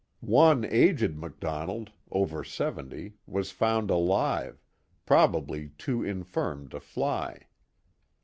One 0.23 0.65
aged 0.65 1.15
MacDonald, 1.15 1.91
over 2.09 2.43
seventy, 2.43 3.17
was 3.27 3.51
found 3.51 3.91
alive, 3.91 4.63
probably 5.05 5.73
too 5.77 6.03
infirm 6.03 6.69
to 6.69 6.79
fly. 6.79 7.45